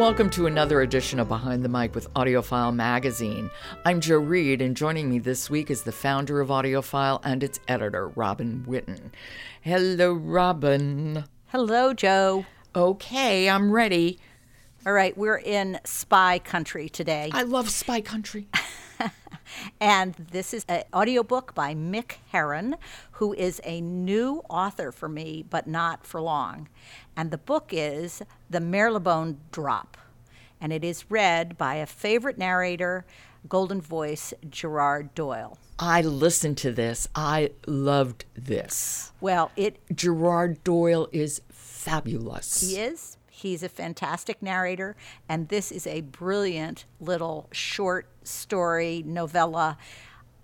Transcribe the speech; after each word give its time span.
Welcome 0.00 0.30
to 0.30 0.46
another 0.46 0.80
edition 0.80 1.20
of 1.20 1.28
Behind 1.28 1.62
the 1.62 1.68
Mic 1.68 1.94
with 1.94 2.10
AudioFile 2.14 2.74
Magazine. 2.74 3.50
I'm 3.84 4.00
Joe 4.00 4.16
Reed, 4.16 4.62
and 4.62 4.74
joining 4.74 5.10
me 5.10 5.18
this 5.18 5.50
week 5.50 5.70
is 5.70 5.82
the 5.82 5.92
founder 5.92 6.40
of 6.40 6.48
AudioFile 6.48 7.20
and 7.22 7.42
its 7.42 7.60
editor, 7.68 8.08
Robin 8.08 8.64
Whitten. 8.66 9.10
Hello, 9.60 10.14
Robin. 10.14 11.24
Hello, 11.48 11.92
Joe. 11.92 12.46
Okay, 12.74 13.50
I'm 13.50 13.70
ready. 13.70 14.18
All 14.86 14.94
right, 14.94 15.14
we're 15.18 15.36
in 15.36 15.78
spy 15.84 16.38
country 16.38 16.88
today. 16.88 17.28
I 17.34 17.42
love 17.42 17.68
spy 17.68 18.00
country. 18.00 18.48
and 19.80 20.14
this 20.14 20.54
is 20.54 20.64
an 20.68 20.84
audiobook 20.94 21.54
by 21.54 21.74
Mick 21.74 22.16
Herron, 22.30 22.76
who 23.12 23.32
is 23.34 23.60
a 23.64 23.80
new 23.80 24.42
author 24.48 24.92
for 24.92 25.08
me, 25.08 25.44
but 25.48 25.66
not 25.66 26.06
for 26.06 26.20
long. 26.20 26.68
And 27.16 27.30
the 27.30 27.38
book 27.38 27.70
is 27.72 28.22
The 28.48 28.60
Marylebone 28.60 29.38
Drop. 29.52 29.96
And 30.60 30.72
it 30.72 30.84
is 30.84 31.10
read 31.10 31.56
by 31.56 31.76
a 31.76 31.86
favorite 31.86 32.36
narrator, 32.36 33.06
golden 33.48 33.80
voice, 33.80 34.34
Gerard 34.48 35.14
Doyle. 35.14 35.58
I 35.78 36.02
listened 36.02 36.58
to 36.58 36.72
this. 36.72 37.08
I 37.14 37.52
loved 37.66 38.26
this. 38.34 39.12
Well, 39.20 39.50
it. 39.56 39.80
Gerard 39.94 40.62
Doyle 40.62 41.08
is 41.10 41.40
fabulous. 41.48 42.60
He 42.60 42.76
is. 42.78 43.16
He's 43.40 43.62
a 43.62 43.70
fantastic 43.70 44.42
narrator, 44.42 44.96
and 45.26 45.48
this 45.48 45.72
is 45.72 45.86
a 45.86 46.02
brilliant 46.02 46.84
little 47.00 47.48
short 47.52 48.06
story 48.22 49.02
novella. 49.06 49.78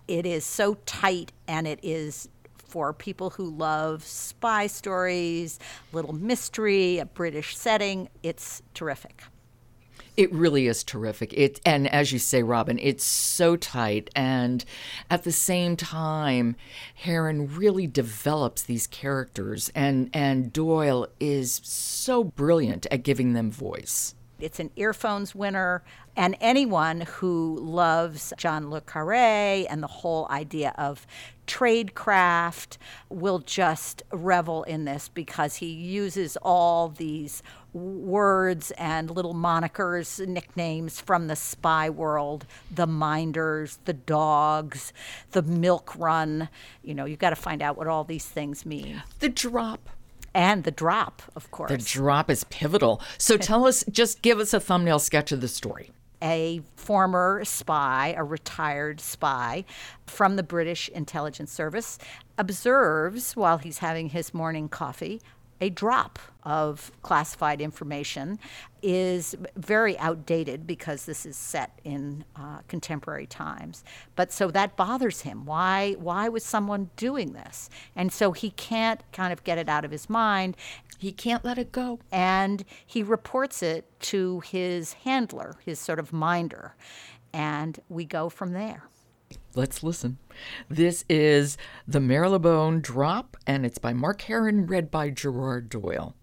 It 0.08 0.24
is 0.24 0.46
so 0.46 0.78
tight 0.86 1.30
and 1.46 1.66
it 1.66 1.78
is 1.82 2.30
for 2.56 2.94
people 2.94 3.30
who 3.30 3.50
love 3.50 4.02
spy 4.02 4.66
stories, 4.66 5.58
little 5.92 6.14
mystery, 6.14 6.98
a 6.98 7.04
British 7.04 7.54
setting. 7.54 8.08
It's 8.22 8.62
terrific. 8.72 9.24
It 10.16 10.32
really 10.32 10.66
is 10.66 10.82
terrific. 10.82 11.32
It 11.34 11.60
and 11.66 11.86
as 11.88 12.10
you 12.10 12.18
say, 12.18 12.42
Robin, 12.42 12.78
it's 12.78 13.04
so 13.04 13.56
tight, 13.56 14.10
and 14.16 14.64
at 15.10 15.24
the 15.24 15.32
same 15.32 15.76
time, 15.76 16.56
Herron 16.94 17.54
really 17.54 17.86
develops 17.86 18.62
these 18.62 18.86
characters, 18.86 19.70
and 19.74 20.08
and 20.14 20.52
Doyle 20.52 21.08
is 21.20 21.60
so 21.64 22.24
brilliant 22.24 22.86
at 22.90 23.02
giving 23.02 23.34
them 23.34 23.50
voice. 23.50 24.14
It's 24.38 24.60
an 24.60 24.70
earphones 24.76 25.34
winner, 25.34 25.82
and 26.14 26.36
anyone 26.40 27.02
who 27.02 27.58
loves 27.58 28.32
John 28.36 28.70
le 28.70 28.80
Carre 28.80 29.66
and 29.68 29.82
the 29.82 29.86
whole 29.86 30.26
idea 30.30 30.74
of 30.76 31.06
tradecraft 31.46 32.76
will 33.08 33.38
just 33.38 34.02
revel 34.10 34.62
in 34.64 34.84
this 34.84 35.08
because 35.08 35.56
he 35.56 35.66
uses 35.66 36.36
all 36.42 36.88
these 36.88 37.42
words 37.72 38.72
and 38.72 39.10
little 39.10 39.34
monikers, 39.34 40.26
nicknames 40.26 41.00
from 41.00 41.28
the 41.28 41.36
spy 41.36 41.88
world 41.90 42.46
the 42.70 42.86
minders, 42.86 43.78
the 43.84 43.92
dogs, 43.92 44.92
the 45.32 45.42
milk 45.42 45.94
run. 45.96 46.48
You 46.82 46.94
know, 46.94 47.04
you've 47.04 47.18
got 47.18 47.30
to 47.30 47.36
find 47.36 47.62
out 47.62 47.76
what 47.76 47.86
all 47.86 48.04
these 48.04 48.26
things 48.26 48.66
mean. 48.66 49.02
The 49.20 49.28
drop. 49.28 49.88
And 50.36 50.64
the 50.64 50.70
drop, 50.70 51.22
of 51.34 51.50
course. 51.50 51.70
The 51.70 51.78
drop 51.78 52.30
is 52.30 52.44
pivotal. 52.44 53.00
So 53.16 53.36
tell 53.38 53.66
us, 53.66 53.82
just 53.90 54.20
give 54.20 54.38
us 54.38 54.52
a 54.52 54.60
thumbnail 54.60 54.98
sketch 54.98 55.32
of 55.32 55.40
the 55.40 55.48
story 55.48 55.90
a 56.22 56.62
former 56.76 57.42
spy, 57.44 58.14
a 58.16 58.24
retired 58.24 59.00
spy 59.00 59.64
from 60.06 60.36
the 60.36 60.42
British 60.42 60.88
Intelligence 60.88 61.52
Service, 61.52 61.98
observes 62.38 63.36
while 63.36 63.58
he's 63.58 63.78
having 63.78 64.08
his 64.08 64.32
morning 64.32 64.68
coffee 64.68 65.20
a 65.60 65.70
drop 65.70 66.18
of 66.42 66.92
classified 67.02 67.60
information 67.60 68.38
is 68.82 69.34
very 69.56 69.98
outdated 69.98 70.66
because 70.66 71.06
this 71.06 71.26
is 71.26 71.36
set 71.36 71.80
in 71.82 72.24
uh, 72.36 72.58
contemporary 72.68 73.26
times. 73.26 73.82
But 74.14 74.32
so 74.32 74.50
that 74.52 74.76
bothers 74.76 75.22
him. 75.22 75.44
Why? 75.44 75.94
Why 75.98 76.28
was 76.28 76.44
someone 76.44 76.90
doing 76.96 77.32
this? 77.32 77.68
And 77.96 78.12
so 78.12 78.32
he 78.32 78.50
can't 78.50 79.00
kind 79.12 79.32
of 79.32 79.42
get 79.44 79.58
it 79.58 79.68
out 79.68 79.84
of 79.84 79.90
his 79.90 80.08
mind. 80.08 80.56
He 80.98 81.10
can't 81.12 81.44
let 81.44 81.58
it 81.58 81.72
go. 81.72 81.98
And 82.12 82.64
he 82.84 83.02
reports 83.02 83.62
it 83.62 83.86
to 84.00 84.40
his 84.40 84.92
handler, 84.92 85.56
his 85.64 85.80
sort 85.80 85.98
of 85.98 86.12
minder, 86.12 86.76
and 87.32 87.80
we 87.88 88.04
go 88.04 88.28
from 88.28 88.52
there. 88.52 88.84
Let's 89.56 89.82
listen. 89.82 90.18
This 90.68 91.02
is 91.08 91.56
The 91.88 91.98
Marylebone 91.98 92.82
Drop, 92.82 93.38
and 93.46 93.64
it's 93.64 93.78
by 93.78 93.94
Mark 93.94 94.20
Herron, 94.20 94.66
read 94.66 94.90
by 94.90 95.08
Gerard 95.08 95.70
Doyle. 95.70 96.14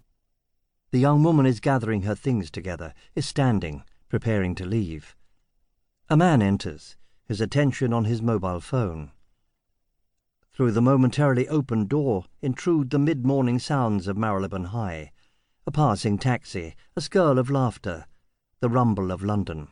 The 0.91 0.99
young 0.99 1.23
woman 1.23 1.47
is 1.47 1.59
gathering 1.59 2.03
her 2.03 2.13
things 2.13 2.51
together, 2.51 2.93
is 3.15 3.25
standing, 3.25 3.85
preparing 4.07 4.53
to 4.53 4.67
leave. 4.67 5.15
A 6.11 6.15
man 6.15 6.43
enters, 6.43 6.95
his 7.25 7.41
attention 7.41 7.91
on 7.91 8.05
his 8.05 8.21
mobile 8.21 8.59
phone. 8.59 9.09
Through 10.53 10.73
the 10.73 10.81
momentarily 10.83 11.49
open 11.49 11.87
door 11.87 12.25
intrude 12.43 12.91
the 12.91 12.99
mid-morning 12.99 13.57
sounds 13.57 14.07
of 14.07 14.15
Marylebone 14.15 14.65
High, 14.65 15.11
a 15.65 15.71
passing 15.71 16.19
taxi, 16.19 16.75
a 16.95 17.01
skirl 17.01 17.39
of 17.39 17.49
laughter, 17.49 18.05
the 18.59 18.69
rumble 18.69 19.11
of 19.11 19.23
London 19.23 19.69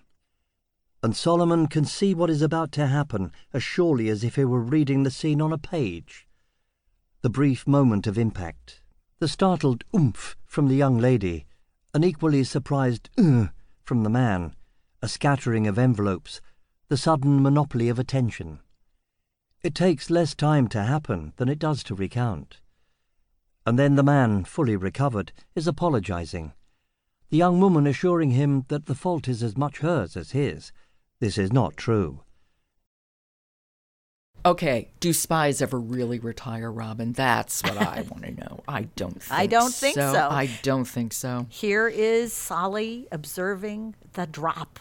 and 1.03 1.15
Solomon 1.15 1.67
can 1.67 1.85
see 1.85 2.13
what 2.13 2.29
is 2.29 2.41
about 2.41 2.71
to 2.73 2.87
happen 2.87 3.31
as 3.53 3.63
surely 3.63 4.09
as 4.09 4.23
if 4.23 4.35
he 4.35 4.45
were 4.45 4.61
reading 4.61 5.03
the 5.03 5.11
scene 5.11 5.41
on 5.41 5.51
a 5.51 5.57
page. 5.57 6.27
The 7.21 7.29
brief 7.29 7.65
moment 7.67 8.05
of 8.07 8.17
impact, 8.17 8.81
the 9.19 9.27
startled 9.27 9.83
oomph 9.95 10.35
from 10.45 10.67
the 10.67 10.75
young 10.75 10.97
lady, 10.97 11.45
an 11.93 12.03
equally 12.03 12.43
surprised 12.43 13.09
uh 13.17 13.47
from 13.83 14.03
the 14.03 14.09
man, 14.09 14.55
a 15.01 15.07
scattering 15.07 15.67
of 15.67 15.77
envelopes, 15.77 16.39
the 16.87 16.97
sudden 16.97 17.41
monopoly 17.41 17.89
of 17.89 17.99
attention. 17.99 18.59
It 19.63 19.75
takes 19.75 20.09
less 20.09 20.33
time 20.35 20.67
to 20.69 20.83
happen 20.83 21.33
than 21.37 21.49
it 21.49 21.59
does 21.59 21.83
to 21.83 21.95
recount. 21.95 22.57
And 23.65 23.77
then 23.77 23.95
the 23.95 24.03
man, 24.03 24.43
fully 24.43 24.75
recovered, 24.75 25.31
is 25.55 25.67
apologizing. 25.67 26.53
The 27.29 27.37
young 27.37 27.59
woman 27.59 27.87
assuring 27.87 28.31
him 28.31 28.65
that 28.69 28.87
the 28.87 28.95
fault 28.95 29.27
is 29.27 29.43
as 29.43 29.55
much 29.55 29.79
hers 29.79 30.17
as 30.17 30.31
his, 30.31 30.71
this 31.21 31.37
is 31.37 31.53
not 31.53 31.77
true. 31.77 32.19
Okay, 34.43 34.89
do 34.99 35.13
spies 35.13 35.61
ever 35.61 35.79
really 35.79 36.17
retire, 36.17 36.71
Robin? 36.71 37.13
That's 37.13 37.61
what 37.61 37.77
I 37.77 38.01
want 38.09 38.23
to 38.23 38.31
know. 38.31 38.61
I 38.67 38.83
don't 38.95 39.21
think 39.21 39.39
I 39.39 39.45
don't 39.45 39.73
think 39.73 39.95
so. 39.95 40.13
so. 40.13 40.29
I 40.29 40.49
don't 40.63 40.85
think 40.85 41.13
so. 41.13 41.45
Here 41.49 41.87
is 41.87 42.33
Solly 42.33 43.07
observing 43.11 43.95
the 44.13 44.25
drop. 44.25 44.79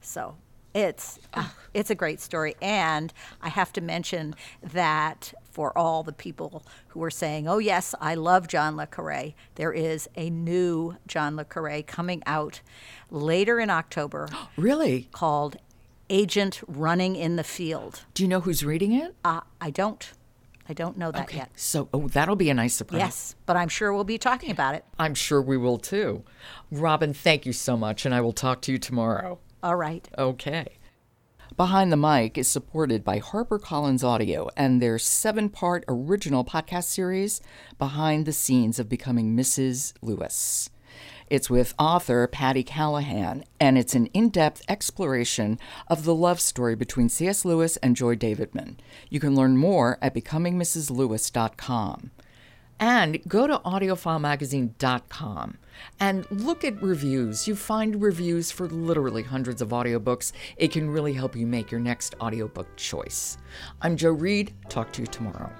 So 0.00 0.36
it's 0.74 1.18
uh, 1.34 1.48
it's 1.74 1.90
a 1.90 1.96
great 1.96 2.20
story, 2.20 2.54
and 2.62 3.12
I 3.42 3.48
have 3.48 3.72
to 3.72 3.80
mention 3.80 4.36
that 4.62 5.34
for 5.50 5.76
all 5.76 6.04
the 6.04 6.12
people 6.12 6.64
who 6.88 7.02
are 7.02 7.10
saying, 7.10 7.48
"Oh 7.48 7.58
yes, 7.58 7.96
I 8.00 8.14
love 8.14 8.46
John 8.46 8.76
le 8.76 8.86
Carre," 8.86 9.34
there 9.56 9.72
is 9.72 10.08
a 10.14 10.30
new 10.30 10.96
John 11.08 11.34
le 11.34 11.44
Carre 11.44 11.82
coming 11.82 12.22
out 12.26 12.60
later 13.10 13.58
in 13.58 13.70
October. 13.70 14.28
really? 14.56 15.08
Called 15.10 15.56
agent 16.10 16.60
running 16.66 17.16
in 17.16 17.36
the 17.36 17.44
field. 17.44 18.04
Do 18.12 18.22
you 18.22 18.28
know 18.28 18.40
who's 18.40 18.62
reading 18.62 18.92
it? 18.92 19.14
Uh, 19.24 19.40
I 19.60 19.70
don't. 19.70 20.12
I 20.68 20.72
don't 20.72 20.96
know 20.96 21.10
that 21.10 21.22
okay. 21.22 21.38
yet. 21.38 21.50
So, 21.56 21.88
oh, 21.92 22.06
that'll 22.06 22.36
be 22.36 22.50
a 22.50 22.54
nice 22.54 22.74
surprise. 22.74 23.00
Yes, 23.00 23.34
but 23.44 23.56
I'm 23.56 23.68
sure 23.68 23.92
we'll 23.92 24.04
be 24.04 24.18
talking 24.18 24.50
about 24.52 24.74
it. 24.76 24.84
I'm 24.98 25.14
sure 25.14 25.42
we 25.42 25.56
will 25.56 25.78
too. 25.78 26.22
Robin, 26.70 27.12
thank 27.12 27.44
you 27.44 27.52
so 27.52 27.76
much, 27.76 28.04
and 28.04 28.14
I 28.14 28.20
will 28.20 28.32
talk 28.32 28.60
to 28.62 28.72
you 28.72 28.78
tomorrow. 28.78 29.40
All 29.62 29.76
right. 29.76 30.08
Okay. 30.16 30.76
Behind 31.56 31.92
the 31.92 31.96
Mic 31.96 32.38
is 32.38 32.46
supported 32.46 33.04
by 33.04 33.18
HarperCollins 33.18 34.04
Audio 34.04 34.48
and 34.56 34.80
their 34.80 34.98
seven 34.98 35.48
part 35.48 35.84
original 35.88 36.44
podcast 36.44 36.84
series, 36.84 37.40
Behind 37.76 38.24
the 38.24 38.32
Scenes 38.32 38.78
of 38.78 38.88
Becoming 38.88 39.36
Mrs. 39.36 39.92
Lewis. 40.00 40.70
It's 41.30 41.48
with 41.48 41.74
author 41.78 42.26
Patti 42.26 42.64
Callahan, 42.64 43.44
and 43.60 43.78
it's 43.78 43.94
an 43.94 44.06
in 44.06 44.30
depth 44.30 44.62
exploration 44.68 45.60
of 45.86 46.04
the 46.04 46.14
love 46.14 46.40
story 46.40 46.74
between 46.74 47.08
C.S. 47.08 47.44
Lewis 47.44 47.76
and 47.76 47.94
Joy 47.94 48.16
Davidman. 48.16 48.78
You 49.08 49.20
can 49.20 49.36
learn 49.36 49.56
more 49.56 49.96
at 50.02 50.12
becomingmrslewis.com. 50.12 52.10
And 52.80 53.28
go 53.28 53.46
to 53.46 53.58
audiofilemagazine.com 53.58 55.58
and 56.00 56.26
look 56.30 56.64
at 56.64 56.82
reviews. 56.82 57.46
You 57.46 57.54
find 57.54 58.02
reviews 58.02 58.50
for 58.50 58.66
literally 58.68 59.22
hundreds 59.22 59.60
of 59.60 59.68
audiobooks. 59.68 60.32
It 60.56 60.72
can 60.72 60.90
really 60.90 61.12
help 61.12 61.36
you 61.36 61.46
make 61.46 61.70
your 61.70 61.80
next 61.80 62.14
audiobook 62.20 62.74
choice. 62.76 63.36
I'm 63.82 63.96
Joe 63.96 64.12
Reed. 64.12 64.54
Talk 64.68 64.92
to 64.94 65.02
you 65.02 65.06
tomorrow. 65.06 65.52